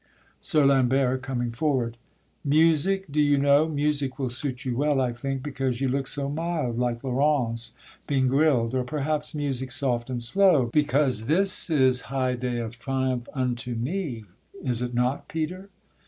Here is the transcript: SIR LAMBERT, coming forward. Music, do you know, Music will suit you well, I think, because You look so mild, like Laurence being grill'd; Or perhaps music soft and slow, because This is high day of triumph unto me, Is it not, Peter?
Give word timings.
SIR 0.39 0.65
LAMBERT, 0.65 1.21
coming 1.21 1.51
forward. 1.51 1.95
Music, 2.43 3.05
do 3.11 3.21
you 3.21 3.37
know, 3.37 3.67
Music 3.69 4.17
will 4.17 4.29
suit 4.29 4.65
you 4.65 4.75
well, 4.75 4.99
I 4.99 5.13
think, 5.13 5.43
because 5.43 5.79
You 5.79 5.89
look 5.89 6.07
so 6.07 6.27
mild, 6.27 6.79
like 6.79 7.03
Laurence 7.03 7.73
being 8.07 8.27
grill'd; 8.27 8.73
Or 8.73 8.83
perhaps 8.83 9.35
music 9.35 9.69
soft 9.69 10.09
and 10.09 10.23
slow, 10.23 10.71
because 10.73 11.27
This 11.27 11.69
is 11.69 12.01
high 12.09 12.33
day 12.33 12.57
of 12.57 12.79
triumph 12.79 13.27
unto 13.35 13.75
me, 13.75 14.25
Is 14.63 14.81
it 14.81 14.95
not, 14.95 15.27
Peter? 15.27 15.69